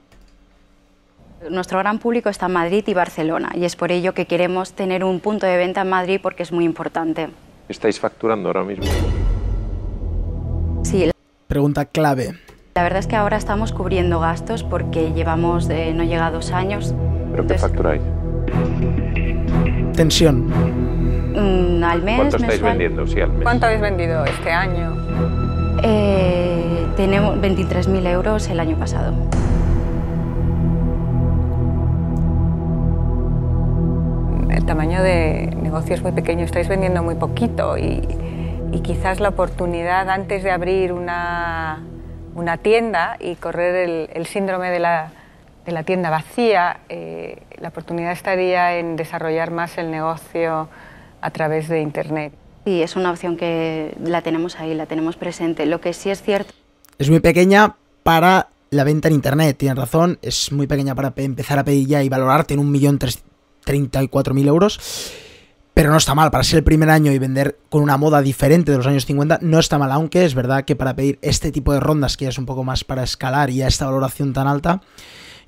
Nuestro 1.50 1.80
gran 1.80 2.00
público 2.00 2.30
está 2.30 2.46
en 2.46 2.54
Madrid 2.54 2.84
y 2.88 2.94
Barcelona 2.94 3.52
y 3.54 3.66
es 3.66 3.76
por 3.76 3.92
ello 3.92 4.14
que 4.14 4.28
queremos 4.28 4.74
tener 4.74 5.04
un 5.04 5.20
punto 5.20 5.46
de 5.46 5.58
venta 5.58 5.82
en 5.82 5.90
Madrid 5.90 6.20
porque 6.24 6.44
es 6.44 6.54
muy 6.54 6.64
importante. 6.64 7.30
¿Estáis 7.68 8.00
facturando 8.00 8.48
ahora 8.48 8.64
mismo? 8.64 8.86
Sí, 10.84 11.12
Pregunta 11.48 11.86
clave. 11.86 12.34
La 12.76 12.82
verdad 12.84 13.00
es 13.00 13.08
que 13.08 13.16
ahora 13.16 13.38
estamos 13.38 13.72
cubriendo 13.72 14.20
gastos 14.20 14.64
porque 14.64 15.14
llevamos, 15.14 15.70
eh, 15.70 15.94
no 15.96 16.04
llega 16.04 16.28
a 16.28 16.32
dos 16.32 16.52
años. 16.52 16.96
¿Pero 17.32 17.46
qué 17.48 17.54
Entonces, 17.54 17.62
facturáis? 17.62 18.02
Tensión. 19.96 20.48
mm, 20.48 21.84
al 21.84 22.02
mes, 22.02 22.16
¿Cuánto 22.16 22.38
estáis 22.38 22.54
mensual, 22.54 22.72
vendiendo? 22.72 23.06
Sí, 23.08 23.22
al 23.22 23.30
mes. 23.32 23.44
¿Cuánto 23.44 23.66
habéis 23.68 23.82
vendido 23.82 24.26
este 24.26 24.52
año? 24.52 24.96
eh, 25.84 26.88
tenemos 26.96 27.38
23.000 27.40 28.08
euros 28.08 28.50
el 28.50 28.60
año 28.60 28.76
pasado. 28.78 29.14
El 34.50 34.66
tamaño 34.66 35.02
de 35.04 35.56
negocio 35.62 35.94
es 35.96 36.02
muy 36.04 36.12
pequeño, 36.12 36.44
estáis 36.46 36.68
vendiendo 36.68 37.04
muy 37.04 37.16
poquito 37.16 37.78
y, 37.78 38.02
y 38.72 38.80
quizás 38.82 39.20
la 39.20 39.30
oportunidad 39.30 40.10
antes 40.10 40.44
de 40.44 40.52
abrir 40.52 40.94
una, 40.94 41.84
una 42.36 42.58
tienda 42.58 43.18
y 43.20 43.36
correr 43.36 43.76
el, 43.90 44.10
el 44.14 44.26
síndrome 44.26 44.70
de 44.70 44.80
la, 44.80 45.12
de 45.66 45.72
la 45.72 45.84
tienda 45.84 46.10
vacía, 46.10 46.80
eh, 46.90 47.42
la 47.60 47.70
oportunidad 47.70 48.12
estaría 48.12 48.78
en 48.78 48.96
desarrollar 48.96 49.52
más 49.52 49.78
el 49.78 49.92
negocio 49.92 50.70
a 51.22 51.30
través 51.32 51.68
de 51.70 51.82
Internet. 51.82 52.34
Sí, 52.66 52.82
es 52.82 52.96
una 52.96 53.12
opción 53.12 53.36
que 53.38 53.94
la 54.04 54.22
tenemos 54.22 54.60
ahí, 54.60 54.74
la 54.74 54.86
tenemos 54.86 55.16
presente. 55.18 55.66
Lo 55.66 55.82
que 55.82 55.94
sí 55.94 56.10
es 56.10 56.22
cierto 56.22 56.54
Es 56.98 57.10
muy 57.10 57.20
pequeña 57.20 57.76
para 58.04 58.48
la 58.70 58.84
venta 58.84 59.08
en 59.10 59.14
internet, 59.16 59.58
tienes 59.58 59.78
razón. 59.78 60.18
Es 60.22 60.52
muy 60.52 60.66
pequeña 60.66 60.96
para 60.96 61.12
pe- 61.12 61.24
empezar 61.26 61.60
a 61.60 61.64
pedir 61.64 61.88
ya 61.88 62.02
y 62.04 62.10
valorarte 62.10 62.54
en 62.56 62.62
1.034.000 62.62 64.48
euros. 64.48 65.14
Pero 65.74 65.90
no 65.90 65.98
está 65.98 66.14
mal, 66.14 66.30
para 66.30 66.44
ser 66.44 66.58
el 66.60 66.64
primer 66.64 66.90
año 66.90 67.12
y 67.12 67.18
vender 67.20 67.58
con 67.70 67.82
una 67.82 67.98
moda 67.98 68.22
diferente 68.22 68.72
de 68.72 68.78
los 68.78 68.86
años 68.88 69.06
50, 69.06 69.40
no 69.42 69.58
está 69.60 69.80
mal, 69.80 69.92
aunque 69.92 70.24
es 70.24 70.36
verdad 70.36 70.66
que 70.66 70.76
para 70.76 70.96
pedir 70.96 71.18
este 71.24 71.52
tipo 71.52 71.74
de 71.74 71.80
rondas, 71.80 72.16
que 72.16 72.26
ya 72.26 72.30
es 72.30 72.38
un 72.38 72.46
poco 72.46 72.64
más 72.64 72.84
para 72.84 73.02
escalar 73.04 73.50
y 73.50 73.64
a 73.64 73.68
esta 73.68 73.86
valoración 73.86 74.34
tan 74.34 74.48
alta, 74.48 74.82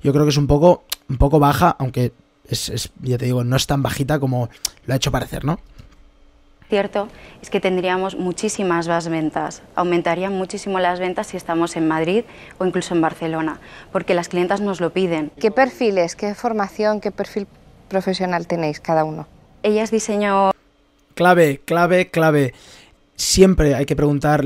yo 0.02 0.12
creo 0.12 0.24
que 0.24 0.30
es 0.30 0.36
un 0.36 0.48
poco, 0.48 0.84
un 1.08 1.16
poco 1.18 1.38
baja, 1.38 1.76
aunque 1.78 2.12
es, 2.48 2.68
es- 2.70 2.90
ya 3.02 3.18
te 3.18 3.26
digo, 3.26 3.44
no 3.44 3.54
es 3.56 3.66
tan 3.68 3.82
bajita 3.82 4.18
como 4.18 4.48
lo 4.86 4.92
ha 4.94 4.96
hecho 4.96 5.12
parecer, 5.12 5.44
¿no? 5.44 5.58
cierto 6.68 7.06
es 7.42 7.48
que 7.48 7.60
tendríamos 7.60 8.16
muchísimas 8.16 8.88
más 8.88 9.06
ventas. 9.06 9.62
Aumentarían 9.76 10.32
muchísimo 10.32 10.80
las 10.80 10.98
ventas 10.98 11.28
si 11.28 11.36
estamos 11.36 11.76
en 11.76 11.86
Madrid 11.86 12.24
o 12.58 12.66
incluso 12.66 12.92
en 12.92 13.00
Barcelona, 13.00 13.60
porque 13.92 14.14
las 14.14 14.28
clientas 14.28 14.60
nos 14.60 14.80
lo 14.80 14.90
piden. 14.92 15.30
¿Qué 15.38 15.52
perfiles, 15.52 16.16
qué 16.16 16.34
formación, 16.34 17.00
qué 17.00 17.12
perfil 17.12 17.46
profesional 17.88 18.48
tenéis 18.48 18.80
cada 18.80 19.04
uno? 19.04 19.28
Ella 19.66 19.82
es 19.82 19.90
diseño 19.90 20.52
Clave, 21.16 21.60
clave, 21.64 22.08
clave. 22.08 22.54
Siempre 23.16 23.74
hay 23.74 23.84
que 23.84 23.96
preguntar. 23.96 24.44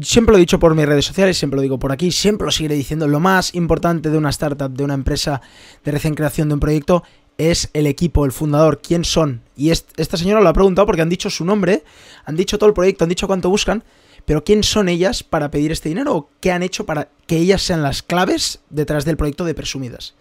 Siempre 0.00 0.32
lo 0.32 0.38
he 0.38 0.40
dicho 0.40 0.58
por 0.58 0.74
mis 0.74 0.86
redes 0.86 1.04
sociales, 1.04 1.36
siempre 1.36 1.56
lo 1.56 1.62
digo 1.62 1.78
por 1.78 1.92
aquí, 1.92 2.10
siempre 2.10 2.46
lo 2.46 2.50
seguiré 2.50 2.74
diciendo. 2.74 3.06
Lo 3.06 3.20
más 3.20 3.54
importante 3.54 4.08
de 4.08 4.16
una 4.16 4.30
startup, 4.30 4.70
de 4.70 4.82
una 4.84 4.94
empresa 4.94 5.42
de 5.84 5.92
recién 5.92 6.14
creación 6.14 6.48
de 6.48 6.54
un 6.54 6.60
proyecto, 6.60 7.02
es 7.36 7.68
el 7.74 7.86
equipo, 7.86 8.24
el 8.24 8.32
fundador, 8.32 8.80
quién 8.82 9.04
son. 9.04 9.42
Y 9.56 9.70
est- 9.70 9.90
esta 9.98 10.16
señora 10.16 10.40
lo 10.40 10.48
ha 10.48 10.52
preguntado 10.54 10.86
porque 10.86 11.02
han 11.02 11.10
dicho 11.10 11.28
su 11.28 11.44
nombre, 11.44 11.82
han 12.24 12.34
dicho 12.36 12.56
todo 12.56 12.68
el 12.68 12.74
proyecto, 12.74 13.04
han 13.04 13.10
dicho 13.10 13.26
cuánto 13.26 13.50
buscan, 13.50 13.84
pero 14.24 14.42
¿quién 14.42 14.62
son 14.62 14.88
ellas 14.88 15.22
para 15.22 15.50
pedir 15.50 15.70
este 15.70 15.90
dinero 15.90 16.14
o 16.16 16.28
qué 16.40 16.50
han 16.52 16.62
hecho 16.62 16.86
para 16.86 17.08
que 17.26 17.36
ellas 17.36 17.60
sean 17.62 17.82
las 17.82 18.02
claves 18.02 18.60
detrás 18.70 19.04
del 19.04 19.18
proyecto 19.18 19.44
de 19.44 19.54
Presumidas? 19.54 20.14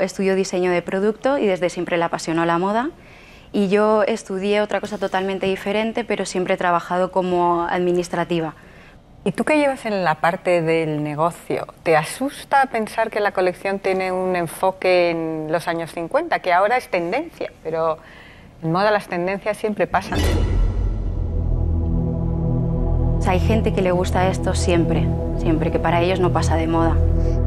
Estudió 0.00 0.34
diseño 0.34 0.70
de 0.70 0.82
producto 0.82 1.38
y 1.38 1.46
desde 1.46 1.70
siempre 1.70 1.96
le 1.96 2.04
apasionó 2.04 2.44
la 2.44 2.58
moda. 2.58 2.90
Y 3.52 3.68
yo 3.68 4.02
estudié 4.02 4.60
otra 4.60 4.80
cosa 4.80 4.98
totalmente 4.98 5.46
diferente, 5.46 6.04
pero 6.04 6.26
siempre 6.26 6.54
he 6.54 6.56
trabajado 6.56 7.10
como 7.10 7.66
administrativa. 7.70 8.54
¿Y 9.24 9.32
tú 9.32 9.44
que 9.44 9.58
llevas 9.58 9.84
en 9.84 10.04
la 10.04 10.16
parte 10.16 10.62
del 10.62 11.02
negocio, 11.02 11.66
te 11.82 11.96
asusta 11.96 12.66
pensar 12.66 13.10
que 13.10 13.20
la 13.20 13.32
colección 13.32 13.78
tiene 13.78 14.12
un 14.12 14.36
enfoque 14.36 15.10
en 15.10 15.48
los 15.50 15.68
años 15.68 15.92
50, 15.92 16.38
que 16.38 16.52
ahora 16.52 16.76
es 16.76 16.88
tendencia, 16.88 17.52
pero 17.62 17.98
en 18.62 18.72
moda 18.72 18.90
las 18.90 19.08
tendencias 19.08 19.56
siempre 19.56 19.86
pasan? 19.86 20.18
Hay 23.26 23.40
gente 23.40 23.74
que 23.74 23.82
le 23.82 23.92
gusta 23.92 24.28
esto 24.28 24.54
siempre, 24.54 25.06
siempre, 25.38 25.70
que 25.70 25.78
para 25.78 26.00
ellos 26.00 26.18
no 26.18 26.32
pasa 26.32 26.56
de 26.56 26.66
moda. 26.66 26.96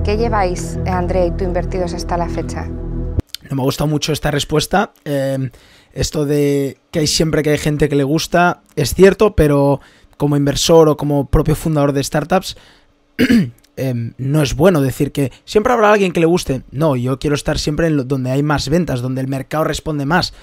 ¿Qué 0.03 0.17
lleváis, 0.17 0.79
Andrea 0.88 1.27
y 1.27 1.31
tú, 1.31 1.43
invertidos 1.43 1.93
hasta 1.93 2.17
la 2.17 2.27
fecha? 2.27 2.65
No 2.67 3.55
me 3.55 3.62
ha 3.62 3.65
gustado 3.65 3.88
mucho 3.88 4.12
esta 4.12 4.31
respuesta. 4.31 4.93
Eh, 5.05 5.51
esto 5.93 6.25
de 6.25 6.77
que 6.89 7.00
hay 7.00 7.08
siempre 7.08 7.43
que 7.43 7.51
hay 7.51 7.60
gente 7.60 7.88
que 7.88 7.96
le 7.96 8.03
gusta 8.03 8.62
es 8.75 8.96
cierto, 8.96 9.36
pero 9.36 9.79
como 10.17 10.38
inversor 10.38 10.89
o 10.89 10.98
como 10.98 11.27
propio 11.27 11.55
fundador 11.55 11.93
de 11.93 12.03
startups, 12.03 12.58
em, 13.77 14.13
no 14.17 14.41
es 14.41 14.55
bueno 14.55 14.81
decir 14.81 15.12
que 15.12 15.31
siempre 15.46 15.72
habrá 15.74 15.91
alguien 15.91 16.13
que 16.13 16.20
le 16.20 16.25
guste. 16.25 16.63
No, 16.72 16.96
yo 16.96 17.20
quiero 17.20 17.36
estar 17.36 17.60
siempre 17.60 17.86
en 17.86 18.08
donde 18.08 18.31
hay 18.31 18.41
más 18.41 18.70
ventas, 18.70 19.01
donde 19.01 19.22
el 19.22 19.27
mercado 19.27 19.65
responde 19.65 20.05
más. 20.08 20.34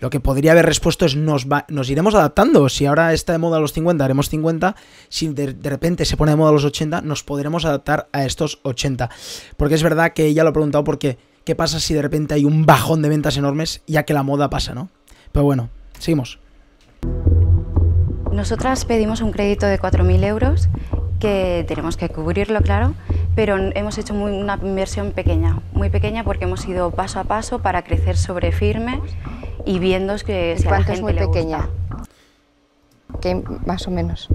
Lo 0.00 0.10
que 0.10 0.20
podría 0.20 0.52
haber 0.52 0.66
respuesto 0.66 1.06
es 1.06 1.16
nos, 1.16 1.46
nos 1.68 1.90
iremos 1.90 2.14
adaptando. 2.14 2.68
Si 2.68 2.86
ahora 2.86 3.12
está 3.12 3.32
de 3.32 3.38
moda 3.38 3.58
los 3.58 3.72
50, 3.72 4.04
haremos 4.04 4.28
50. 4.28 4.76
Si 5.08 5.28
de, 5.28 5.56
repente 5.62 6.04
se 6.04 6.16
pone 6.16 6.32
de 6.32 6.36
moda 6.36 6.52
los 6.52 6.64
80, 6.64 7.00
nos 7.02 7.24
podremos 7.24 7.64
adaptar 7.64 8.08
a 8.12 8.24
estos 8.24 8.60
80. 8.62 9.10
Porque 9.56 9.74
es 9.74 9.82
verdad 9.82 10.12
que 10.12 10.32
ya 10.34 10.44
lo 10.44 10.50
he 10.50 10.52
preguntado 10.52 10.84
porque 10.84 11.18
¿qué 11.44 11.56
pasa 11.56 11.80
si 11.80 11.94
de 11.94 12.02
repente 12.02 12.34
hay 12.34 12.44
un 12.44 12.64
bajón 12.64 13.02
de 13.02 13.08
ventas 13.08 13.36
enormes 13.36 13.82
ya 13.86 14.04
que 14.04 14.14
la 14.14 14.22
moda 14.22 14.50
pasa, 14.50 14.74
¿no? 14.74 14.88
Pero 15.32 15.44
bueno, 15.44 15.68
seguimos. 15.98 16.38
Nosotras 18.32 18.84
pedimos 18.84 19.20
un 19.20 19.32
crédito 19.32 19.66
de 19.66 19.80
4.000 19.80 20.24
euros 20.24 20.68
que 21.18 21.64
tenemos 21.66 21.96
que 21.96 22.08
cubrirlo, 22.08 22.60
claro, 22.60 22.94
pero 23.34 23.56
hemos 23.56 23.98
hecho 23.98 24.14
una 24.14 24.58
inversión 24.62 25.10
pequeña, 25.12 25.60
muy 25.72 25.90
pequeña 25.90 26.22
porque 26.22 26.44
hemos 26.44 26.66
ido 26.66 26.90
paso 26.92 27.18
a 27.18 27.24
paso 27.24 27.60
para 27.60 27.82
crecer 27.82 28.16
sobre 28.16 28.52
firme 28.52 29.00
y 29.68 29.78
viendo 29.78 30.16
que 30.16 30.56
si 30.58 30.66
a 30.66 30.70
la 30.70 30.76
gente 30.78 30.94
es 30.94 31.02
muy 31.02 31.12
pequeña? 31.12 31.68
¿Qué 33.20 33.42
más 33.66 33.86
o 33.86 33.90
menos? 33.90 34.28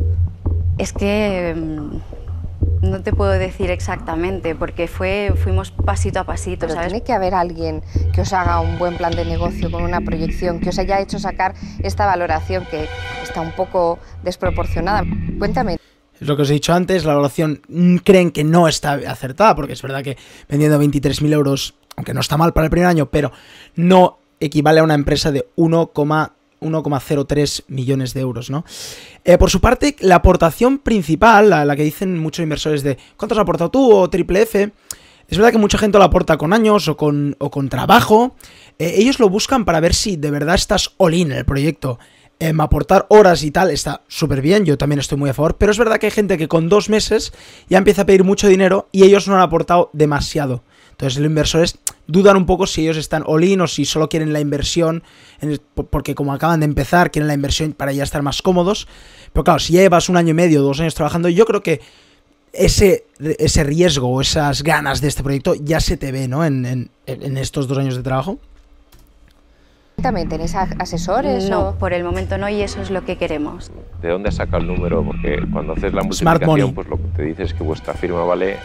Es 0.78 0.94
que 0.94 1.56
mm, 1.58 2.88
no 2.88 3.02
te 3.02 3.14
puedo 3.14 3.32
decir 3.32 3.72
exactamente 3.72 4.54
porque 4.54 4.88
fue 4.88 5.34
fuimos 5.36 5.72
pasito 5.72 6.20
a 6.20 6.24
pasito, 6.26 6.68
Pero 6.68 6.80
Tiene 6.80 7.02
que 7.02 7.14
haber 7.14 7.34
alguien 7.34 7.82
que 8.14 8.22
os 8.22 8.32
haga 8.32 8.60
un 8.60 8.78
buen 8.78 8.96
plan 8.96 9.16
de 9.16 9.26
negocio 9.26 9.72
con 9.72 9.82
una 9.84 10.02
proyección, 10.02 10.60
que 10.60 10.70
os 10.70 10.78
haya 10.78 11.00
hecho 11.00 11.18
sacar 11.18 11.56
esta 11.82 12.06
valoración 12.06 12.68
que 12.70 12.88
está 13.24 13.42
un 13.42 13.54
poco 13.54 13.98
desproporcionada. 14.22 15.04
Cuéntame. 15.40 15.78
Es 16.22 16.28
lo 16.28 16.36
que 16.36 16.44
os 16.44 16.50
he 16.52 16.54
dicho 16.54 16.74
antes, 16.74 17.06
la 17.06 17.16
valoración 17.16 17.64
mm, 17.70 17.98
creen 17.98 18.30
que 18.30 18.44
no 18.44 18.68
está 18.68 19.00
acertada, 19.08 19.56
porque 19.56 19.74
es 19.74 19.82
verdad 19.82 20.04
que 20.04 20.16
vendiendo 20.48 20.80
23.000 20.80 21.34
euros, 21.34 21.74
aunque 21.96 22.14
no 22.14 22.22
está 22.22 22.38
mal 22.38 22.54
para 22.54 22.66
el 22.66 22.70
primer 22.70 22.88
año, 22.88 23.08
pero 23.10 23.32
no 23.76 24.20
equivale 24.44 24.80
a 24.80 24.84
una 24.84 24.94
empresa 24.94 25.32
de 25.32 25.48
1,03 25.56 27.64
millones 27.68 28.14
de 28.14 28.22
euros, 28.22 28.50
¿no? 28.50 28.66
Eh, 29.24 29.38
por 29.38 29.50
su 29.50 29.62
parte, 29.62 29.96
la 30.00 30.16
aportación 30.16 30.80
principal, 30.80 31.50
la, 31.50 31.76
que 31.76 31.84
dicen 31.84 32.20
muchos 32.20 32.44
inversores 32.44 32.84
de 32.84 32.98
¿cuánto 33.18 33.36
has 33.36 33.42
aportado 33.42 33.72
tú 33.72 33.94
o 33.94 34.10
triple 34.10 34.44
F? 34.44 34.72
Es 35.28 35.38
verdad 35.38 35.52
que 35.52 35.58
mucha 35.58 35.78
gente 35.78 35.98
lo 35.98 36.04
aporta 36.04 36.38
con 36.38 36.54
años 36.54 36.88
o 36.88 36.98
con, 36.98 37.36
o 37.40 37.50
con 37.50 37.70
trabajo. 37.70 38.36
Eh, 38.78 38.96
ellos 38.98 39.20
lo 39.20 39.30
buscan 39.30 39.66
para 39.66 39.80
ver 39.80 39.94
si 39.94 40.18
de 40.18 40.32
verdad 40.32 40.56
estás 40.56 40.94
all 40.98 41.14
in 41.14 41.32
en 41.32 41.38
el 41.38 41.46
proyecto. 41.46 41.98
Em, 42.40 42.60
aportar 42.60 43.06
horas 43.10 43.44
y 43.44 43.52
tal 43.52 43.72
está 43.72 44.02
súper 44.10 44.42
bien, 44.42 44.66
yo 44.66 44.78
también 44.78 45.00
estoy 45.00 45.18
muy 45.18 45.30
a 45.30 45.34
favor, 45.34 45.56
pero 45.56 45.72
es 45.72 45.78
verdad 45.78 45.98
que 45.98 46.08
hay 46.08 46.12
gente 46.12 46.38
que 46.38 46.50
con 46.50 46.68
dos 46.68 46.90
meses 46.90 47.32
ya 47.70 47.78
empieza 47.78 48.02
a 48.02 48.06
pedir 48.06 48.26
mucho 48.26 48.50
dinero 48.50 48.90
y 48.92 49.04
ellos 49.04 49.30
no 49.30 49.36
han 49.36 49.42
aportado 49.42 49.90
demasiado. 49.94 50.62
Entonces 51.04 51.20
los 51.20 51.30
inversores 51.30 51.80
dudan 52.08 52.38
un 52.38 52.46
poco 52.46 52.66
si 52.66 52.84
ellos 52.84 52.96
están 52.96 53.24
all-in 53.28 53.60
o 53.60 53.68
si 53.68 53.84
solo 53.84 54.08
quieren 54.08 54.32
la 54.32 54.40
inversión, 54.40 55.04
porque 55.90 56.16
como 56.16 56.32
acaban 56.32 56.62
de 56.62 56.66
empezar, 56.66 57.12
quieren 57.12 57.28
la 57.28 57.34
inversión 57.34 57.74
para 57.74 57.92
ya 57.92 58.04
estar 58.04 58.22
más 58.22 58.42
cómodos. 58.42 58.88
Pero 59.34 59.44
claro, 59.44 59.60
si 59.60 59.74
llevas 59.74 60.08
un 60.08 60.16
año 60.16 60.30
y 60.30 60.34
medio, 60.34 60.62
dos 60.62 60.80
años 60.80 60.96
trabajando, 60.96 61.28
yo 61.28 61.46
creo 61.46 61.62
que 61.62 61.82
ese, 62.54 63.06
ese 63.20 63.66
riesgo 63.66 64.08
o 64.08 64.22
esas 64.22 64.64
ganas 64.64 65.02
de 65.02 65.10
este 65.10 65.24
proyecto 65.24 65.56
ya 65.56 65.82
se 65.82 65.98
te 65.98 66.14
ve, 66.14 66.30
¿no? 66.30 66.46
En, 66.46 66.90
en, 67.06 67.38
estos 67.38 67.68
dos 67.68 67.80
años 67.80 67.98
de 67.98 68.04
trabajo. 68.04 68.40
¿También 70.02 70.30
tenéis 70.30 70.56
asesores? 70.56 71.50
No, 71.50 71.76
por 71.80 71.92
el 71.92 72.06
momento 72.06 72.38
no 72.38 72.48
y 72.48 72.62
eso 72.62 72.82
es 72.82 72.92
lo 72.92 73.04
que 73.04 73.18
queremos. 73.18 73.74
¿De 74.02 74.08
dónde 74.08 74.30
has 74.30 74.36
sacado 74.36 74.60
el 74.60 74.68
número? 74.68 75.04
Porque 75.04 75.38
cuando 75.52 75.74
haces 75.74 75.94
la 75.94 76.04
multiplicación, 76.04 76.74
pues 76.74 76.88
lo 76.88 76.96
que 76.96 77.03
te 77.16 77.24
dice 77.24 77.44
es 77.44 77.54
que 77.54 77.64
vuestra 77.64 77.94
firma 77.94 78.24
vale 78.24 78.58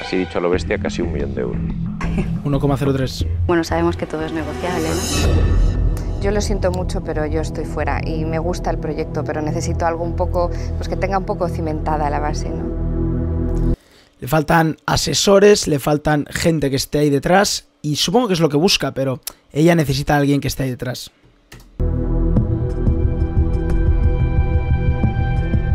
así 0.00 0.16
dicho 0.16 0.38
a 0.38 0.40
lo 0.40 0.50
bestia, 0.50 0.78
casi 0.78 1.02
un 1.02 1.12
millón 1.12 1.34
de 1.34 1.40
euros. 1.42 1.60
1,03. 2.44 3.26
Bueno, 3.46 3.64
sabemos 3.64 3.96
que 3.96 4.06
todo 4.06 4.22
es 4.24 4.32
negociable, 4.32 4.88
¿no? 4.88 6.22
Yo 6.22 6.30
lo 6.30 6.40
siento 6.40 6.70
mucho, 6.70 7.02
pero 7.02 7.26
yo 7.26 7.40
estoy 7.40 7.64
fuera 7.64 8.00
y 8.04 8.24
me 8.24 8.38
gusta 8.38 8.70
el 8.70 8.78
proyecto, 8.78 9.22
pero 9.22 9.42
necesito 9.42 9.86
algo 9.86 10.02
un 10.02 10.16
poco, 10.16 10.50
pues 10.76 10.88
que 10.88 10.96
tenga 10.96 11.18
un 11.18 11.24
poco 11.24 11.48
cimentada 11.48 12.08
la 12.10 12.18
base, 12.18 12.48
¿no? 12.48 13.76
Le 14.18 14.28
faltan 14.28 14.76
asesores, 14.86 15.68
le 15.68 15.78
faltan 15.78 16.24
gente 16.30 16.70
que 16.70 16.76
esté 16.76 17.00
ahí 17.00 17.10
detrás 17.10 17.68
y 17.82 17.96
supongo 17.96 18.28
que 18.28 18.34
es 18.34 18.40
lo 18.40 18.48
que 18.48 18.56
busca, 18.56 18.92
pero 18.92 19.20
ella 19.52 19.74
necesita 19.74 20.14
a 20.14 20.16
alguien 20.18 20.40
que 20.40 20.48
esté 20.48 20.62
ahí 20.62 20.70
detrás. 20.70 21.10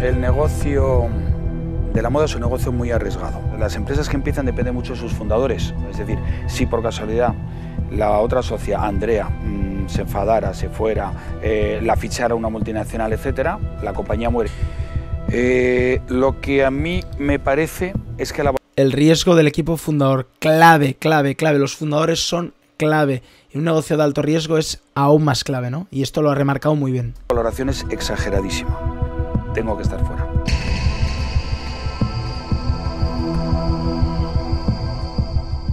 El 0.01 0.19
negocio 0.19 1.07
de 1.93 2.01
la 2.01 2.09
moda 2.09 2.25
es 2.25 2.35
un 2.35 2.41
negocio 2.41 2.71
muy 2.71 2.91
arriesgado. 2.91 3.41
Las 3.59 3.75
empresas 3.75 4.07
que 4.09 4.15
empiezan 4.15 4.45
dependen 4.45 4.73
mucho 4.73 4.93
de 4.93 4.99
sus 4.99 5.13
fundadores. 5.13 5.73
Es 5.89 5.97
decir, 5.97 6.17
si 6.47 6.65
por 6.65 6.81
casualidad 6.81 7.33
la 7.91 8.19
otra 8.19 8.41
socia, 8.41 8.83
Andrea, 8.83 9.25
mm, 9.29 9.89
se 9.89 10.01
enfadara, 10.01 10.53
se 10.53 10.69
fuera, 10.69 11.11
eh, 11.41 11.79
la 11.83 11.95
fichara 11.97 12.35
una 12.35 12.49
multinacional, 12.49 13.11
etcétera, 13.13 13.59
la 13.83 13.93
compañía 13.93 14.29
muere. 14.29 14.49
Eh, 15.29 16.01
lo 16.07 16.39
que 16.41 16.65
a 16.65 16.71
mí 16.71 17.01
me 17.17 17.39
parece 17.39 17.93
es 18.17 18.33
que 18.33 18.43
la... 18.43 18.53
El 18.75 18.91
riesgo 18.93 19.35
del 19.35 19.47
equipo 19.47 19.77
fundador, 19.77 20.27
clave, 20.39 20.95
clave, 20.95 21.35
clave. 21.35 21.59
Los 21.59 21.75
fundadores 21.75 22.19
son 22.19 22.53
clave. 22.77 23.21
Y 23.53 23.57
un 23.57 23.65
negocio 23.65 23.97
de 23.97 24.03
alto 24.03 24.21
riesgo 24.21 24.57
es 24.57 24.81
aún 24.95 25.23
más 25.23 25.43
clave, 25.43 25.69
¿no? 25.69 25.87
Y 25.91 26.03
esto 26.03 26.21
lo 26.21 26.31
ha 26.31 26.35
remarcado 26.35 26.75
muy 26.75 26.91
bien. 26.91 27.13
La 27.29 27.35
valoración 27.35 27.69
es 27.69 27.85
exageradísima. 27.89 28.79
Tengo 29.53 29.75
que 29.75 29.83
estar 29.83 30.03
fuera. 30.05 30.20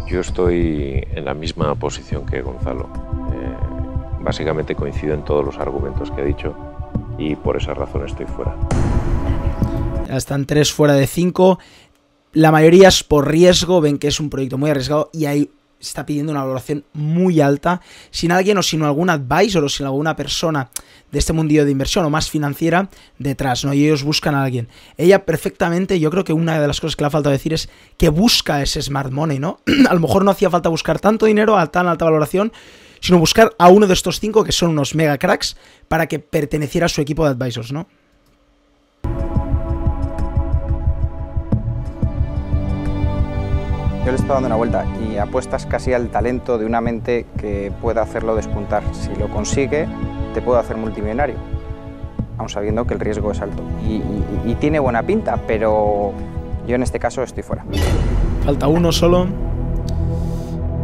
Yo 0.09 0.21
estoy 0.21 1.07
en 1.13 1.25
la 1.25 1.35
misma 1.35 1.75
posición 1.75 2.25
que 2.25 2.41
Gonzalo. 2.41 2.89
Eh, 3.33 4.23
básicamente 4.23 4.75
coincido 4.75 5.15
en 5.15 5.25
todos 5.25 5.45
los 5.45 5.59
argumentos 5.59 6.11
que 6.11 6.23
ha 6.23 6.25
dicho 6.25 6.57
y 7.19 7.37
por 7.37 7.57
esa 7.57 7.75
razón 7.75 8.07
estoy 8.07 8.27
fuera. 8.27 8.57
Ya 10.07 10.17
están 10.17 10.47
tres 10.47 10.73
fuera 10.73 10.95
de 10.95 11.07
cinco. 11.07 11.59
La 12.33 12.51
mayoría 12.51 12.89
es 12.89 13.05
por 13.05 13.29
riesgo, 13.29 13.81
ven 13.81 13.99
que 13.99 14.09
es 14.09 14.19
un 14.19 14.31
proyecto 14.31 14.57
muy 14.57 14.71
arriesgado 14.71 15.11
y 15.13 15.27
hay 15.27 15.51
está 15.81 16.05
pidiendo 16.07 16.33
una 16.33 16.43
valoración 16.43 16.85
muy 16.93 17.41
alta, 17.41 17.81
sin 18.11 18.33
alguien 18.33 18.59
o 18.59 18.63
sin 18.63 18.83
algún 18.83 19.11
advisor 19.11 19.65
o 19.65 19.69
sin 19.69 19.87
alguna 19.87 20.17
persona 20.17 20.71
de 21.11 21.19
este 21.19 21.33
mundillo 21.33 21.65
de 21.65 21.71
inversión 21.71 22.05
o 22.05 22.11
más 22.11 22.31
financiera 22.31 22.89
detrás, 23.19 23.65
¿no? 23.65 23.73
Y 23.73 23.85
ellos 23.85 24.03
buscan 24.03 24.35
a 24.35 24.45
alguien. 24.45 24.69
Ella 24.97 25.25
perfectamente, 25.25 26.01
yo 26.01 26.11
creo 26.11 26.25
que 26.25 26.33
una 26.33 26.61
de 26.61 26.67
las 26.67 26.81
cosas 26.81 26.97
que 26.97 27.03
le 27.03 27.07
ha 27.07 27.11
faltado 27.11 27.33
decir 27.33 27.55
es 27.55 27.69
que 27.97 28.09
busca 28.09 28.63
ese 28.63 28.83
smart 28.83 29.13
money, 29.13 29.39
¿no? 29.39 29.61
a 29.89 29.95
lo 29.95 30.01
mejor 30.01 30.25
no 30.25 30.31
hacía 30.31 30.51
falta 30.51 30.69
buscar 30.69 31.01
tanto 31.01 31.27
dinero 31.27 31.57
a 31.57 31.67
tan 31.69 31.87
alta 31.87 32.05
valoración, 32.05 32.53
sino 33.01 33.19
buscar 33.19 33.55
a 33.59 33.69
uno 33.69 33.87
de 33.87 33.95
estos 33.95 34.21
cinco 34.21 34.45
que 34.45 34.53
son 34.53 34.71
unos 34.71 34.95
mega 34.95 35.19
cracks 35.19 35.57
para 35.89 36.07
que 36.07 36.19
perteneciera 36.19 36.87
a 36.87 36.89
su 36.89 37.01
equipo 37.01 37.25
de 37.25 37.31
advisors, 37.31 37.73
¿no? 37.73 37.87
Yo 44.09 44.13
le 44.13 44.17
estoy 44.17 44.31
dando 44.31 44.47
una 44.47 44.57
vuelta 44.57 44.87
y 45.07 45.19
apuestas 45.19 45.67
casi 45.67 45.93
al 45.93 46.09
talento 46.09 46.57
de 46.57 46.65
una 46.65 46.81
mente 46.81 47.27
que 47.37 47.71
pueda 47.83 48.01
hacerlo 48.01 48.37
despuntar. 48.37 48.83
Si 48.93 49.15
lo 49.21 49.29
consigue, 49.29 49.87
te 50.33 50.41
puede 50.41 50.61
hacer 50.61 50.79
multimillonario, 50.79 51.35
aun 52.39 52.49
sabiendo 52.49 52.87
que 52.87 52.95
el 52.95 53.01
riesgo 53.01 53.33
es 53.33 53.43
alto. 53.43 53.63
Y, 53.87 54.55
tiene 54.55 54.79
buena 54.79 55.03
pinta, 55.03 55.39
pero 55.47 56.15
yo 56.67 56.75
en 56.75 56.83
este 56.83 56.99
caso 56.99 57.23
estoy 57.23 57.43
fuera. 57.43 57.67
Falta 58.47 58.67
uno 58.67 58.93
solo. 58.93 59.27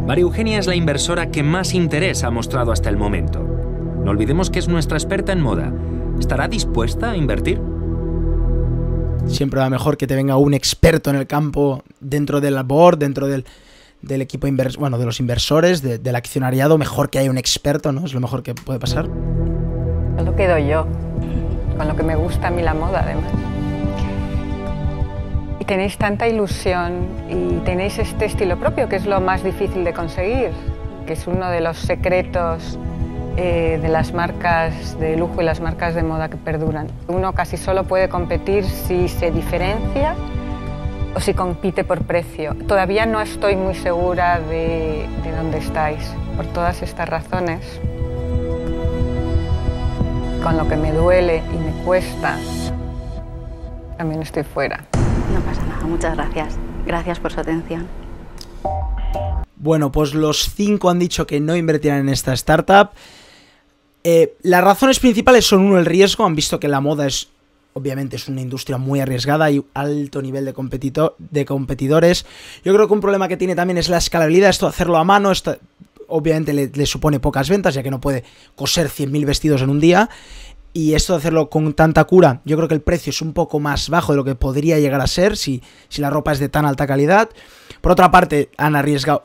María 0.05 0.21
Eugenia 0.21 0.59
es 0.59 0.67
la 0.67 0.75
inversora 0.75 1.31
que 1.31 1.41
más 1.41 1.73
interés 1.73 2.23
ha 2.23 2.29
mostrado 2.29 2.71
hasta 2.71 2.89
el 2.91 2.97
momento. 2.97 3.39
No 4.03 4.11
olvidemos 4.11 4.51
que 4.51 4.59
es 4.59 4.67
nuestra 4.67 4.97
experta 4.97 5.31
en 5.31 5.41
moda. 5.41 5.73
¿Estará 6.19 6.47
dispuesta 6.47 7.09
a 7.09 7.17
invertir? 7.17 7.59
Siempre 9.27 9.59
va 9.59 9.69
mejor 9.69 9.97
que 9.97 10.07
te 10.07 10.15
venga 10.15 10.37
un 10.37 10.53
experto 10.53 11.09
en 11.09 11.15
el 11.15 11.27
campo 11.27 11.83
dentro 11.99 12.41
del 12.41 12.61
board, 12.63 12.97
dentro 12.97 13.27
del, 13.27 13.45
equipo 14.21 14.47
inversor, 14.47 14.79
bueno, 14.79 14.97
de 14.97 15.05
los 15.05 15.19
inversores, 15.19 15.81
del 15.81 16.15
accionariado, 16.15 16.77
mejor 16.77 17.09
que 17.09 17.19
haya 17.19 17.29
un 17.29 17.37
experto, 17.37 17.91
¿no? 17.91 18.05
Es 18.05 18.13
lo 18.13 18.19
mejor 18.19 18.43
que 18.43 18.53
puede 18.53 18.79
pasar. 18.79 19.07
Lo 19.07 20.35
quedo 20.35 20.57
yo, 20.57 20.87
con 21.77 21.87
lo 21.87 21.95
que 21.95 22.03
me 22.03 22.15
gusta 22.15 22.47
a 22.47 22.51
mí 22.51 22.61
la 22.61 22.73
moda, 22.73 23.01
además. 23.03 23.31
Y 25.59 25.65
tenéis 25.65 25.97
tanta 25.97 26.27
ilusión 26.27 27.07
y 27.29 27.57
tenéis 27.65 27.97
este 27.97 28.25
estilo 28.25 28.59
propio, 28.59 28.87
que 28.87 28.95
es 28.95 29.05
lo 29.05 29.19
más 29.21 29.43
difícil 29.43 29.83
de 29.83 29.93
conseguir, 29.93 30.51
que 31.07 31.13
es 31.13 31.27
uno 31.27 31.49
de 31.49 31.61
los 31.61 31.77
secretos 31.77 32.77
eh, 33.37 33.79
de 33.81 33.89
las 33.89 34.13
marcas 34.13 34.99
de 34.99 35.15
lujo 35.17 35.41
y 35.41 35.45
las 35.45 35.59
marcas 35.61 35.95
de 35.95 36.03
moda 36.03 36.29
que 36.29 36.37
perduran. 36.37 36.87
Uno 37.07 37.33
casi 37.33 37.57
solo 37.57 37.83
puede 37.83 38.09
competir 38.09 38.65
si 38.65 39.07
se 39.07 39.31
diferencia 39.31 40.15
o 41.15 41.19
si 41.19 41.33
compite 41.33 41.83
por 41.83 42.03
precio. 42.03 42.55
Todavía 42.67 43.05
no 43.05 43.21
estoy 43.21 43.55
muy 43.55 43.75
segura 43.75 44.39
de, 44.39 45.07
de 45.23 45.31
dónde 45.35 45.57
estáis 45.57 46.03
por 46.35 46.45
todas 46.47 46.81
estas 46.81 47.09
razones. 47.09 47.79
Con 50.43 50.57
lo 50.57 50.67
que 50.67 50.75
me 50.75 50.91
duele 50.91 51.41
y 51.53 51.57
me 51.57 51.71
cuesta 51.83 52.37
también 53.97 54.21
estoy 54.21 54.43
fuera. 54.43 54.83
No 55.33 55.39
pasa 55.41 55.65
nada, 55.65 55.85
muchas 55.85 56.15
gracias. 56.15 56.57
Gracias 56.85 57.19
por 57.19 57.31
su 57.31 57.39
atención. 57.39 57.87
Bueno, 59.55 59.91
pues 59.91 60.13
los 60.13 60.53
cinco 60.53 60.89
han 60.89 60.99
dicho 60.99 61.25
que 61.25 61.39
no 61.39 61.55
invertirán 61.55 61.99
en 61.99 62.09
esta 62.09 62.33
startup. 62.33 62.91
Eh, 64.07 64.37
las 64.43 64.63
razones 64.63 64.99
principales 64.99 65.47
son 65.47 65.61
uno, 65.61 65.79
el 65.79 65.85
riesgo. 65.85 66.25
Han 66.25 66.35
visto 66.35 66.59
que 66.59 66.67
la 66.67 66.79
moda 66.79 67.07
es, 67.07 67.29
obviamente, 67.73 68.17
es 68.17 68.27
una 68.27 68.39
industria 68.39 68.77
muy 68.77 68.99
arriesgada 68.99 69.49
y 69.49 69.65
alto 69.73 70.21
nivel 70.21 70.45
de, 70.45 70.53
de 71.17 71.45
competidores. 71.45 72.23
Yo 72.63 72.71
creo 72.75 72.87
que 72.87 72.93
un 72.93 73.01
problema 73.01 73.27
que 73.27 73.35
tiene 73.35 73.55
también 73.55 73.79
es 73.79 73.89
la 73.89 73.97
escalabilidad, 73.97 74.51
esto 74.51 74.67
de 74.67 74.69
hacerlo 74.69 74.97
a 74.97 75.03
mano. 75.03 75.31
Obviamente 76.07 76.53
le, 76.53 76.67
le, 76.67 76.85
supone 76.85 77.19
pocas 77.19 77.49
ventas, 77.49 77.73
ya 77.73 77.81
que 77.81 77.89
no 77.89 77.99
puede 77.99 78.23
coser 78.53 78.89
100.000 78.89 79.25
vestidos 79.25 79.63
en 79.63 79.71
un 79.71 79.79
día. 79.79 80.07
Y 80.71 80.93
esto 80.93 81.13
de 81.13 81.17
hacerlo 81.17 81.49
con 81.49 81.73
tanta 81.73 82.03
cura, 82.03 82.41
yo 82.45 82.57
creo 82.57 82.67
que 82.67 82.75
el 82.75 82.81
precio 82.81 83.09
es 83.09 83.23
un 83.23 83.33
poco 83.33 83.59
más 83.59 83.89
bajo 83.89 84.11
de 84.11 84.17
lo 84.17 84.23
que 84.23 84.35
podría 84.35 84.77
llegar 84.77 85.01
a 85.01 85.07
ser 85.07 85.35
si, 85.35 85.63
si 85.89 86.01
la 86.01 86.11
ropa 86.11 86.31
es 86.31 86.37
de 86.37 86.49
tan 86.49 86.65
alta 86.65 86.85
calidad. 86.85 87.29
Por 87.81 87.93
otra 87.93 88.11
parte, 88.11 88.51
han 88.57 88.75
arriesgado, 88.75 89.23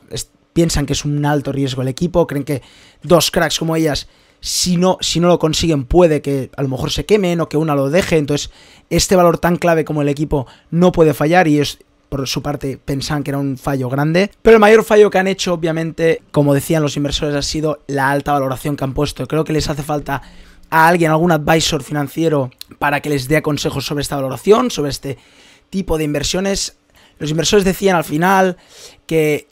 piensan 0.53 0.87
que 0.87 0.93
es 0.93 1.05
un 1.05 1.23
alto 1.23 1.51
riesgo 1.51 1.83
el 1.83 1.87
equipo, 1.87 2.25
creen 2.25 2.45
que 2.45 2.63
dos 3.03 3.29
cracks 3.29 3.59
como 3.59 3.75
ellas, 3.75 4.07
si 4.41 4.75
no, 4.75 4.97
si 5.01 5.19
no 5.19 5.27
lo 5.27 5.39
consiguen, 5.39 5.85
puede 5.85 6.21
que 6.21 6.49
a 6.57 6.63
lo 6.63 6.67
mejor 6.67 6.91
se 6.91 7.05
quemen 7.05 7.39
o 7.39 7.47
que 7.47 7.57
una 7.57 7.75
lo 7.75 7.89
deje. 7.89 8.17
Entonces, 8.17 8.51
este 8.89 9.15
valor 9.15 9.37
tan 9.37 9.55
clave 9.55 9.85
como 9.85 10.01
el 10.01 10.09
equipo 10.09 10.47
no 10.71 10.91
puede 10.91 11.13
fallar 11.13 11.47
y 11.47 11.59
es 11.59 11.77
por 12.09 12.27
su 12.27 12.41
parte 12.41 12.77
pensaban 12.83 13.23
que 13.23 13.31
era 13.31 13.37
un 13.37 13.57
fallo 13.57 13.87
grande. 13.87 14.31
Pero 14.41 14.57
el 14.57 14.59
mayor 14.59 14.83
fallo 14.83 15.09
que 15.09 15.17
han 15.17 15.27
hecho, 15.27 15.53
obviamente, 15.53 16.21
como 16.31 16.53
decían 16.53 16.83
los 16.83 16.97
inversores, 16.97 17.35
ha 17.35 17.41
sido 17.41 17.79
la 17.87 18.11
alta 18.11 18.33
valoración 18.33 18.75
que 18.75 18.83
han 18.83 18.93
puesto. 18.93 19.25
Creo 19.27 19.45
que 19.45 19.53
les 19.53 19.69
hace 19.69 19.83
falta 19.83 20.21
a 20.69 20.87
alguien, 20.87 21.11
algún 21.11 21.31
advisor 21.31 21.83
financiero, 21.83 22.51
para 22.79 22.99
que 22.99 23.09
les 23.09 23.29
dé 23.29 23.41
consejos 23.41 23.85
sobre 23.85 24.01
esta 24.01 24.17
valoración, 24.17 24.71
sobre 24.71 24.89
este 24.89 25.17
tipo 25.69 25.97
de 25.97 26.03
inversiones. 26.03 26.75
Los 27.17 27.29
inversores 27.29 27.63
decían 27.63 27.95
al 27.95 28.03
final 28.03 28.57
que 29.05 29.47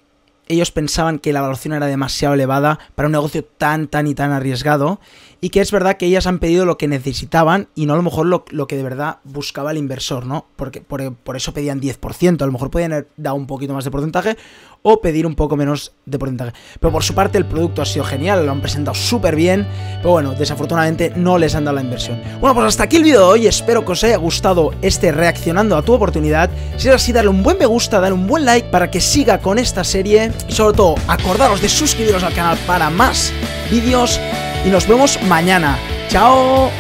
ellos 0.49 0.71
pensaban 0.71 1.19
que 1.19 1.31
la 1.31 1.41
valoración 1.41 1.75
era 1.75 1.85
demasiado 1.85 2.33
elevada 2.33 2.79
para 2.95 3.07
un 3.07 3.13
negocio 3.13 3.45
tan, 3.45 3.87
tan 3.87 4.07
y 4.07 4.15
tan 4.15 4.31
arriesgado. 4.31 4.99
Y 5.41 5.49
que 5.49 5.61
es 5.61 5.71
verdad 5.71 5.97
que 5.97 6.05
ellas 6.05 6.27
han 6.27 6.39
pedido 6.39 6.65
lo 6.65 6.77
que 6.77 6.87
necesitaban 6.87 7.69
y 7.75 7.85
no 7.85 7.93
a 7.93 7.95
lo 7.95 8.03
mejor 8.03 8.25
lo, 8.25 8.43
lo 8.49 8.67
que 8.67 8.75
de 8.75 8.83
verdad 8.83 9.19
buscaba 9.23 9.71
el 9.71 9.77
inversor, 9.77 10.25
¿no? 10.25 10.47
Porque 10.55 10.81
por, 10.81 11.13
por, 11.13 11.37
eso 11.37 11.53
pedían 11.53 11.79
10%. 11.79 12.41
A 12.41 12.45
lo 12.45 12.51
mejor 12.51 12.69
podían 12.69 12.91
haber 12.91 13.07
un 13.33 13.47
poquito 13.47 13.73
más 13.73 13.85
de 13.85 13.91
porcentaje 13.91 14.37
o 14.81 15.01
pedir 15.01 15.25
un 15.25 15.35
poco 15.35 15.55
menos 15.55 15.93
de 16.05 16.19
porcentaje. 16.19 16.53
Pero 16.79 16.91
por 16.91 17.03
su 17.03 17.13
parte 17.13 17.37
el 17.37 17.45
producto 17.45 17.81
ha 17.81 17.85
sido 17.85 18.05
genial, 18.05 18.45
lo 18.45 18.51
han 18.51 18.61
presentado 18.61 18.95
súper 18.95 19.35
bien. 19.35 19.67
Pero 19.97 20.11
bueno, 20.11 20.33
desafortunadamente 20.33 21.13
no 21.15 21.37
les 21.37 21.55
han 21.55 21.65
dado 21.65 21.75
la 21.75 21.83
inversión. 21.83 22.21
Bueno, 22.39 22.53
pues 22.53 22.67
hasta 22.67 22.83
aquí 22.83 22.97
el 22.97 23.03
vídeo 23.03 23.19
de 23.19 23.25
hoy. 23.25 23.47
Espero 23.47 23.85
que 23.85 23.93
os 23.93 24.03
haya 24.03 24.17
gustado 24.17 24.73
este 24.81 25.11
reaccionando 25.11 25.77
a 25.77 25.81
tu 25.81 25.93
oportunidad. 25.93 26.49
Si 26.77 26.89
es 26.89 26.95
así, 26.95 27.11
dale 27.11 27.29
un 27.29 27.43
buen 27.43 27.57
me 27.57 27.65
gusta, 27.65 27.99
dale 27.99 28.13
un 28.13 28.27
buen 28.27 28.45
like 28.45 28.69
para 28.69 28.91
que 28.91 29.01
siga 29.01 29.39
con 29.39 29.57
esta 29.57 29.83
serie. 29.83 30.31
Y 30.47 30.51
sobre 30.51 30.75
todo, 30.75 30.95
acordaros 31.07 31.61
de 31.61 31.69
suscribiros 31.69 32.23
al 32.23 32.33
canal 32.33 32.57
para 32.65 32.89
más 32.89 33.33
vídeos 33.69 34.19
y 34.65 34.69
nos 34.69 34.87
vemos 34.87 35.21
mañana. 35.23 35.77
¡Chao! 36.07 36.71